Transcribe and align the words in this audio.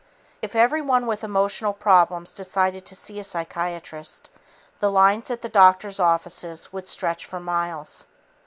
If 0.41 0.55
everybody 0.55 1.05
with 1.05 1.23
emotional 1.23 1.73
problems 1.73 2.33
decided 2.33 2.87
to 2.87 2.95
see 2.95 3.19
a 3.19 3.23
psychiatrist, 3.23 4.31
the 4.79 4.89
lines 4.89 5.29
at 5.29 5.43
the 5.43 5.47
doctors' 5.47 5.99
offices 5.99 6.73
would 6.73 6.87
stretch 6.87 7.23
for 7.23 7.39
miles." 7.39 8.07